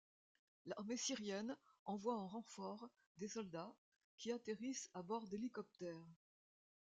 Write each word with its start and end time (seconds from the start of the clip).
L'armée 0.65 0.97
syrienne 0.97 1.55
envoie 1.85 2.17
en 2.17 2.25
renfort 2.27 2.89
des 3.17 3.27
soldats 3.27 3.71
qui 4.17 4.31
atterrissent 4.31 4.89
à 4.95 5.03
bord 5.03 5.27
d'hélicoptères. 5.27 6.01